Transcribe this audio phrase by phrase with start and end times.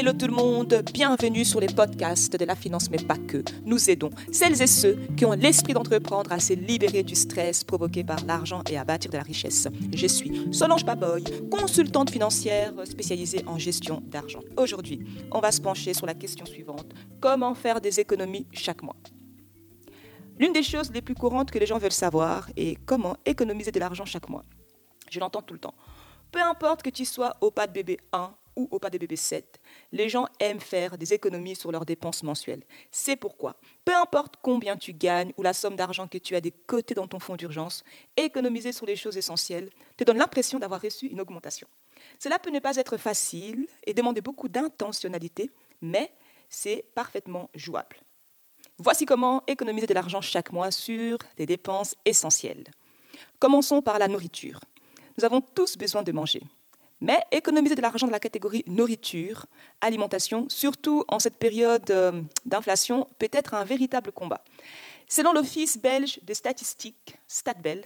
[0.00, 3.44] Hello tout le monde, bienvenue sur les podcasts de la finance, mais pas que.
[3.66, 8.02] Nous aidons celles et ceux qui ont l'esprit d'entreprendre à se libérer du stress provoqué
[8.02, 9.68] par l'argent et à bâtir de la richesse.
[9.94, 14.40] Je suis Solange Baboy, consultante financière spécialisée en gestion d'argent.
[14.56, 15.00] Aujourd'hui,
[15.32, 18.96] on va se pencher sur la question suivante comment faire des économies chaque mois?
[20.38, 23.78] L'une des choses les plus courantes que les gens veulent savoir est comment économiser de
[23.78, 24.44] l'argent chaque mois.
[25.10, 25.74] Je l'entends tout le temps.
[26.32, 29.16] Peu importe que tu sois au pas de bébé 1 ou au pas des bébés
[29.16, 29.60] 7,
[29.92, 32.64] les gens aiment faire des économies sur leurs dépenses mensuelles.
[32.90, 36.50] C'est pourquoi, peu importe combien tu gagnes ou la somme d'argent que tu as des
[36.50, 37.84] côtés dans ton fonds d'urgence,
[38.16, 41.68] économiser sur les choses essentielles te donne l'impression d'avoir reçu une augmentation.
[42.18, 46.12] Cela peut ne pas être facile et demander beaucoup d'intentionnalité, mais
[46.48, 47.96] c'est parfaitement jouable.
[48.78, 52.64] Voici comment économiser de l'argent chaque mois sur des dépenses essentielles.
[53.38, 54.60] Commençons par la nourriture.
[55.18, 56.42] Nous avons tous besoin de manger.
[57.00, 59.46] Mais économiser de l'argent de la catégorie nourriture,
[59.80, 64.44] alimentation, surtout en cette période euh, d'inflation, peut être un véritable combat.
[65.08, 67.84] Selon l'Office belge des statistiques, StatBel,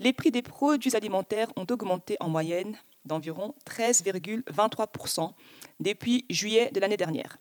[0.00, 5.32] les prix des produits alimentaires ont augmenté en moyenne d'environ 13,23%
[5.80, 7.36] depuis juillet de l'année dernière.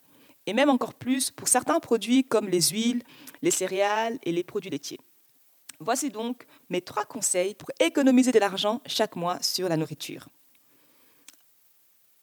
[0.46, 3.02] Et même encore plus pour certains produits comme les huiles,
[3.42, 5.00] les céréales et les produits laitiers.
[5.80, 10.28] Voici donc mes trois conseils pour économiser de l'argent chaque mois sur la nourriture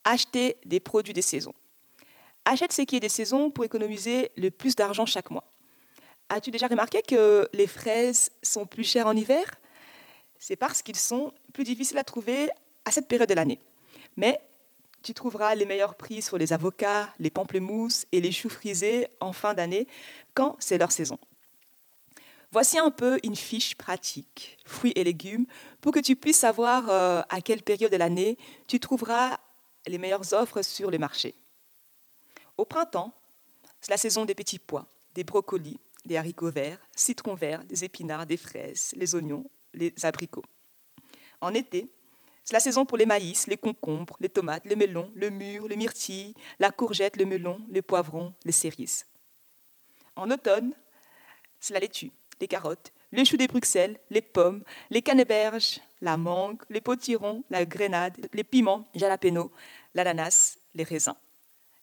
[0.03, 1.53] acheter des produits des saisons.
[2.45, 5.43] Achète ce qui est des saisons pour économiser le plus d'argent chaque mois.
[6.29, 9.43] As-tu déjà remarqué que les fraises sont plus chères en hiver?
[10.39, 12.49] C'est parce qu'ils sont plus difficiles à trouver
[12.85, 13.59] à cette période de l'année.
[14.17, 14.39] Mais
[15.03, 19.33] tu trouveras les meilleurs prix sur les avocats, les pamplemousses et les choux frisés en
[19.33, 19.87] fin d'année
[20.33, 21.19] quand c'est leur saison.
[22.53, 25.45] Voici un peu une fiche pratique, fruits et légumes,
[25.79, 29.39] pour que tu puisses savoir euh, à quelle période de l'année tu trouveras
[29.87, 31.35] les meilleures offres sur le marché.
[32.57, 33.13] Au printemps,
[33.79, 38.25] c'est la saison des petits pois, des brocolis, des haricots verts, citrons verts, des épinards,
[38.25, 40.45] des fraises, les oignons, les abricots.
[41.41, 41.91] En été,
[42.43, 45.75] c'est la saison pour les maïs, les concombres, les tomates, le melon, le mûr, le
[45.75, 49.05] myrtille, la courgette, le melon, les poivrons, les cerises.
[50.15, 50.73] En automne,
[51.59, 56.61] c'est la laitue, les carottes, les choux des Bruxelles, les pommes, les canneberges, la mangue,
[56.69, 59.51] les potirons, la grenade, les piments, jalapeno,
[59.93, 61.15] l'ananas, les raisins.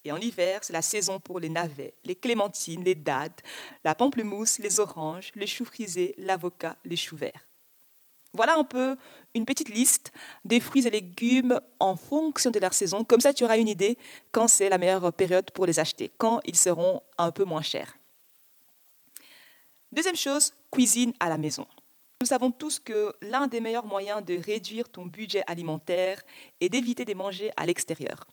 [0.05, 3.43] Et en hiver, c'est la saison pour les navets, les clémentines, les dattes,
[3.85, 7.47] la pamplemousse, les oranges, les choux frisés, l'avocat, les choux verts.
[8.35, 8.97] Voilà un peu
[9.35, 10.13] une petite liste
[10.45, 13.03] des fruits et légumes en fonction de leur saison.
[13.03, 13.99] Comme ça, tu auras une idée
[14.33, 17.97] quand c'est la meilleure période pour les acheter, quand ils seront un peu moins chers.
[19.91, 21.67] Deuxième chose, cuisine à la maison.
[22.21, 26.21] Nous savons tous que l'un des meilleurs moyens de réduire ton budget alimentaire
[26.61, 28.25] est d'éviter de manger à l'extérieur.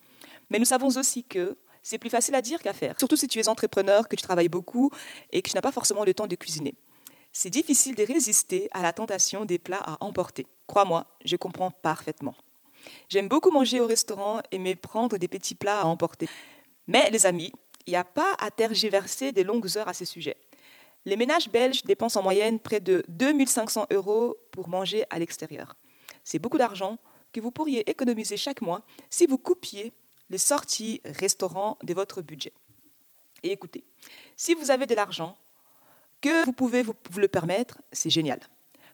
[0.49, 3.39] Mais nous savons aussi que c'est plus facile à dire qu'à faire, surtout si tu
[3.39, 4.89] es entrepreneur, que tu travailles beaucoup
[5.31, 6.73] et que tu n'as pas forcément le temps de cuisiner.
[7.31, 10.47] C'est difficile de résister à la tentation des plats à emporter.
[10.65, 12.33] Crois-moi, je comprends parfaitement.
[13.07, 16.27] J'aime beaucoup manger au restaurant et me prendre des petits plats à emporter.
[16.87, 17.51] Mais les amis,
[17.85, 20.37] il n'y a pas à tergiverser des longues heures à ce sujet.
[21.05, 25.75] Les ménages belges dépensent en moyenne près de 2500 euros pour manger à l'extérieur.
[26.23, 26.97] C'est beaucoup d'argent
[27.31, 29.93] que vous pourriez économiser chaque mois si vous coupiez
[30.31, 32.53] les sorties restaurants de votre budget.
[33.43, 33.83] Et écoutez,
[34.35, 35.37] si vous avez de l'argent,
[36.21, 38.39] que vous pouvez vous le permettre, c'est génial.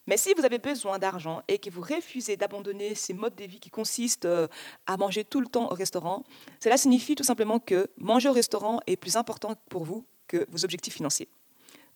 [0.07, 3.59] Mais si vous avez besoin d'argent et que vous refusez d'abandonner ces modes de vie
[3.59, 4.47] qui consistent euh,
[4.87, 6.23] à manger tout le temps au restaurant,
[6.59, 10.65] cela signifie tout simplement que manger au restaurant est plus important pour vous que vos
[10.65, 11.29] objectifs financiers.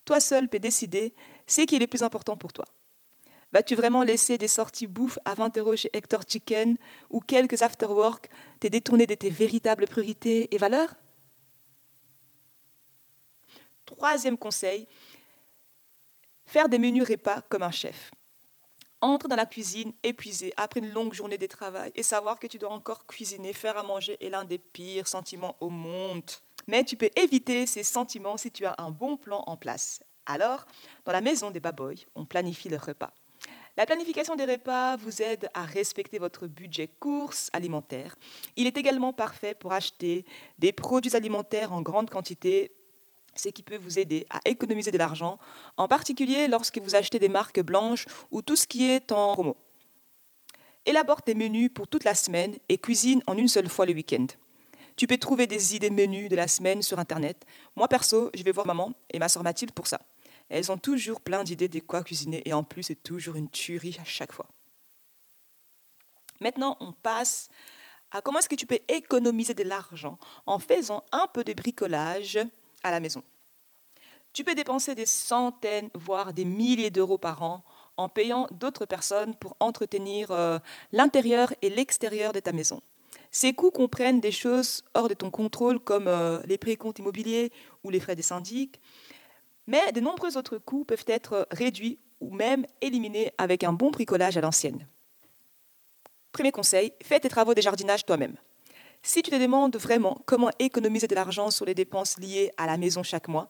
[0.06, 1.12] Toi seul peux décider
[1.46, 2.64] ce qui est le plus important pour toi.
[3.52, 6.76] Vas-tu vraiment laisser des sorties bouffe à 20 euros chez Hector Chicken
[7.10, 8.30] ou quelques after-work
[8.60, 10.94] te détourner de tes véritables priorités et valeurs?
[13.84, 14.86] Troisième conseil,
[16.44, 18.12] faire des menus repas comme un chef.
[19.00, 22.58] Entre dans la cuisine épuisé après une longue journée de travail et savoir que tu
[22.58, 26.30] dois encore cuisiner, faire à manger est l'un des pires sentiments au monde
[26.66, 30.00] mais tu peux éviter ces sentiments si tu as un bon plan en place.
[30.26, 30.66] Alors,
[31.04, 33.12] dans la maison des baboys, on planifie le repas.
[33.76, 38.16] La planification des repas vous aide à respecter votre budget course alimentaire.
[38.56, 40.24] Il est également parfait pour acheter
[40.58, 42.72] des produits alimentaires en grande quantité,
[43.34, 45.38] ce qui peut vous aider à économiser de l'argent,
[45.76, 49.58] en particulier lorsque vous achetez des marques blanches ou tout ce qui est en promo.
[50.86, 54.26] élabore tes menus pour toute la semaine et cuisine en une seule fois le week-end.
[54.96, 57.44] Tu peux trouver des idées menus de la semaine sur Internet.
[57.76, 60.00] Moi, perso, je vais voir maman et ma soeur Mathilde pour ça.
[60.48, 63.98] Elles ont toujours plein d'idées de quoi cuisiner et en plus, c'est toujours une tuerie
[64.00, 64.46] à chaque fois.
[66.40, 67.48] Maintenant, on passe
[68.10, 72.38] à comment est-ce que tu peux économiser de l'argent en faisant un peu de bricolage
[72.82, 73.22] à la maison.
[74.32, 77.64] Tu peux dépenser des centaines, voire des milliers d'euros par an
[77.96, 80.58] en payant d'autres personnes pour entretenir euh,
[80.92, 82.82] l'intérieur et l'extérieur de ta maison.
[83.30, 87.52] Ces coûts comprennent des choses hors de ton contrôle comme euh, les précomptes immobiliers
[87.84, 88.80] ou les frais des syndics,
[89.66, 94.36] mais de nombreux autres coûts peuvent être réduits ou même éliminés avec un bon bricolage
[94.36, 94.86] à l'ancienne.
[96.32, 98.36] Premier conseil, fais tes travaux de jardinage toi-même.
[99.02, 102.76] Si tu te demandes vraiment comment économiser de l'argent sur les dépenses liées à la
[102.76, 103.48] maison chaque mois,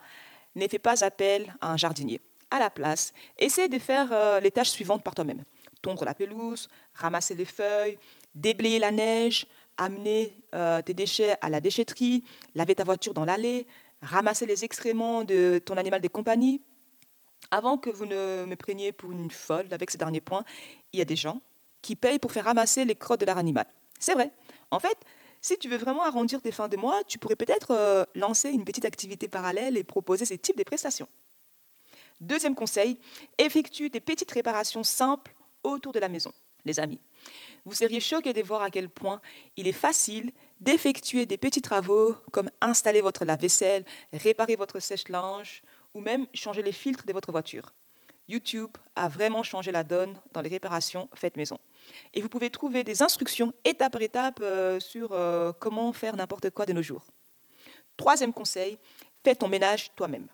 [0.54, 2.20] ne fais pas appel à un jardinier.
[2.50, 5.42] À la place, essaie de faire euh, les tâches suivantes par toi-même.
[5.82, 7.98] Tondre la pelouse, ramasser les feuilles,
[8.34, 9.46] déblayer la neige,
[9.76, 12.24] amener euh, tes déchets à la déchetterie,
[12.54, 13.66] laver ta voiture dans l'allée,
[14.02, 16.62] ramasser les excréments de ton animal de compagnie.
[17.50, 20.44] Avant que vous ne me preniez pour une folle avec ces derniers points,
[20.92, 21.40] il y a des gens
[21.82, 23.66] qui payent pour faire ramasser les crottes de leur animal.
[23.98, 24.32] C'est vrai.
[24.70, 24.98] En fait,
[25.40, 28.64] si tu veux vraiment arrondir tes fins de mois, tu pourrais peut-être euh, lancer une
[28.64, 31.08] petite activité parallèle et proposer ce type de prestations.
[32.20, 32.98] Deuxième conseil,
[33.38, 36.32] effectue des petites réparations simples autour de la maison.
[36.64, 36.98] Les amis,
[37.66, 39.20] vous seriez choqués de voir à quel point
[39.56, 40.30] il est facile
[40.60, 46.72] d'effectuer des petits travaux comme installer votre lave-vaisselle, réparer votre sèche-linge ou même changer les
[46.72, 47.74] filtres de votre voiture.
[48.28, 51.58] YouTube a vraiment changé la donne dans les réparations faites maison.
[52.14, 56.50] Et vous pouvez trouver des instructions étape par étape euh, sur euh, comment faire n'importe
[56.50, 57.04] quoi de nos jours.
[57.96, 58.78] Troisième conseil,
[59.24, 60.26] fais ton ménage toi-même.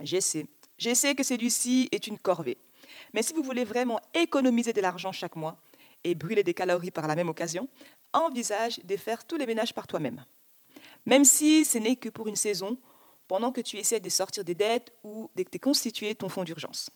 [0.00, 0.46] J'essaie.
[0.78, 2.58] J'essaie que celui-ci est une corvée.
[3.14, 5.56] Mais si vous voulez vraiment économiser de l'argent chaque mois
[6.04, 7.68] et brûler des calories par la même occasion,
[8.12, 10.24] envisage de faire tous les ménages par toi-même.
[11.06, 12.78] Même si ce n'est que pour une saison,
[13.28, 16.90] pendant que tu essaies de sortir des dettes ou de constituer ton fonds d'urgence.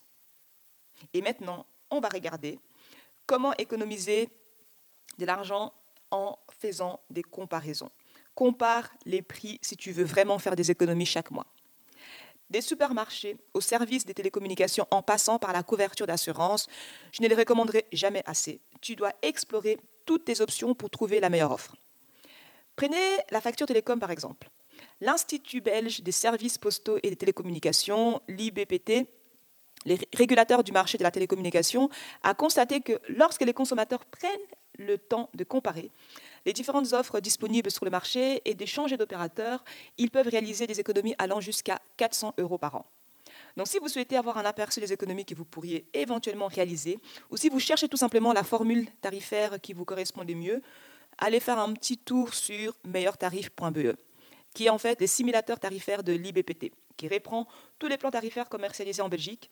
[1.13, 2.59] Et maintenant, on va regarder
[3.27, 4.29] comment économiser
[5.19, 5.73] de l'argent
[6.11, 7.91] en faisant des comparaisons.
[8.35, 11.47] Compare les prix si tu veux vraiment faire des économies chaque mois.
[12.49, 16.69] Des supermarchés au service des télécommunications en passant par la couverture d'assurance,
[17.11, 18.61] je ne les recommanderai jamais assez.
[18.81, 21.75] Tu dois explorer toutes tes options pour trouver la meilleure offre.
[22.77, 24.49] Prenez la facture télécom par exemple.
[25.01, 29.09] L'Institut belge des services postaux et des télécommunications, l'IBPT,
[29.85, 31.89] les régulateurs du marché de la télécommunication,
[32.23, 34.31] a constaté que lorsque les consommateurs prennent
[34.79, 35.91] le temps de comparer
[36.47, 39.63] les différentes offres disponibles sur le marché et d'échanger d'opérateurs,
[39.99, 42.87] ils peuvent réaliser des économies allant jusqu'à 400 euros par an.
[43.57, 46.99] Donc si vous souhaitez avoir un aperçu des économies que vous pourriez éventuellement réaliser,
[47.31, 50.63] ou si vous cherchez tout simplement la formule tarifaire qui vous correspond le mieux,
[51.19, 53.97] allez faire un petit tour sur meilleurtarif.be,
[54.55, 57.49] qui est en fait des simulateurs tarifaires de l'IBPT, qui reprend
[57.79, 59.51] tous les plans tarifaires commercialisés en Belgique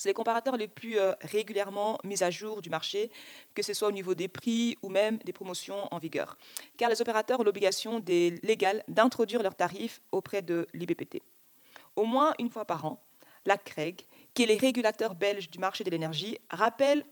[0.00, 3.10] c'est les comparateurs les plus euh, régulièrement mis à jour du marché,
[3.54, 6.38] que ce soit au niveau des prix ou même des promotions en vigueur.
[6.78, 11.18] Car les opérateurs ont l'obligation légale d'introduire leurs tarifs auprès de l'IBPT.
[11.96, 13.04] Au moins une fois par an,
[13.44, 17.04] la CREG, qui est les régulateurs belges du marché de l'énergie, rappelle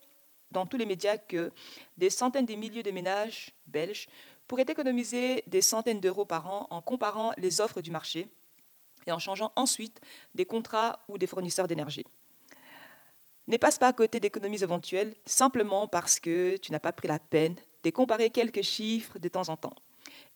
[0.50, 1.52] dans tous les médias que
[1.99, 4.09] des centaines de milliers de ménages belges
[4.47, 8.28] pourraient économiser des centaines d'euros par an en comparant les offres du marché
[9.07, 10.00] et en changeant ensuite
[10.35, 12.07] des contrats ou des fournisseurs d'énergie.
[13.49, 17.19] Ne passe pas à côté d'économies éventuelles simplement parce que tu n'as pas pris la
[17.19, 19.75] peine de comparer quelques chiffres de temps en temps.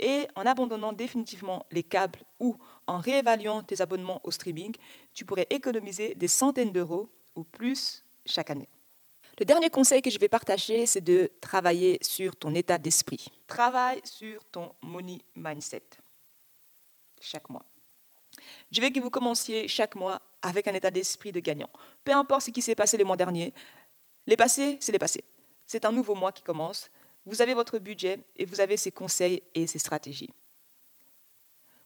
[0.00, 4.74] Et en abandonnant définitivement les câbles ou en réévaluant tes abonnements au streaming,
[5.12, 8.68] tu pourrais économiser des centaines d'euros ou plus chaque année.
[9.38, 13.26] Le dernier conseil que je vais partager, c'est de travailler sur ton état d'esprit.
[13.46, 15.82] Travaille sur ton money mindset
[17.20, 17.64] chaque mois.
[18.70, 21.70] Je veux que vous commenciez chaque mois avec un état d'esprit de gagnant.
[22.04, 23.54] Peu importe ce qui s'est passé le mois dernier,
[24.26, 25.24] les passés, c'est les passés.
[25.66, 26.90] C'est un nouveau mois qui commence.
[27.24, 30.30] Vous avez votre budget et vous avez ses conseils et ses stratégies.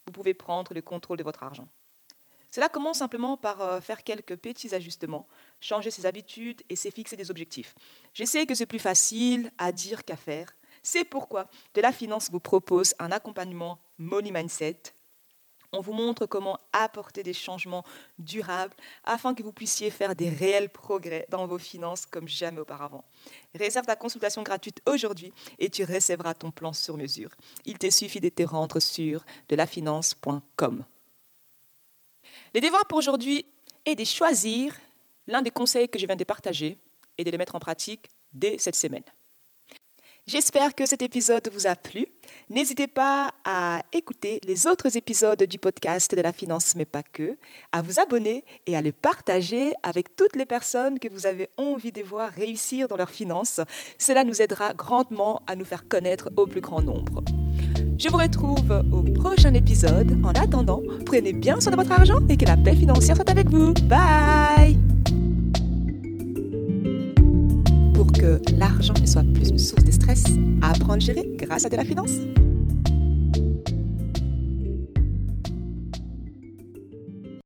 [0.07, 1.69] Vous pouvez prendre le contrôle de votre argent.
[2.51, 5.27] Cela commence simplement par euh, faire quelques petits ajustements,
[5.61, 7.75] changer ses habitudes et se fixer des objectifs.
[8.15, 10.57] Je sais que c'est plus facile à dire qu'à faire.
[10.83, 14.81] C'est pourquoi De la Finance vous propose un accompagnement Money Mindset
[15.73, 17.85] on vous montre comment apporter des changements
[18.19, 23.05] durables afin que vous puissiez faire des réels progrès dans vos finances comme jamais auparavant.
[23.55, 27.31] Réserve ta consultation gratuite aujourd'hui et tu recevras ton plan sur mesure.
[27.65, 30.85] Il te suffit de te rendre sur delafinance.com.
[32.55, 33.47] Le devoir pour aujourd'hui
[33.85, 34.75] est de choisir
[35.27, 36.79] l'un des conseils que je viens de partager
[37.19, 39.05] et de les mettre en pratique dès cette semaine.
[40.27, 42.07] J'espère que cet épisode vous a plu.
[42.49, 47.37] N'hésitez pas à écouter les autres épisodes du podcast de la finance, mais pas que,
[47.73, 51.91] à vous abonner et à le partager avec toutes les personnes que vous avez envie
[51.91, 53.61] de voir réussir dans leurs finances.
[53.99, 57.25] Cela nous aidera grandement à nous faire connaître au plus grand nombre.
[57.99, 60.17] Je vous retrouve au prochain épisode.
[60.23, 63.49] En attendant, prenez bien soin de votre argent et que la paix financière soit avec
[63.49, 63.73] vous.
[63.89, 64.79] Bye
[67.93, 68.13] Pour
[69.01, 70.25] ne soit plus une source de stress,
[70.63, 72.13] à apprendre à gérer grâce à de la finance.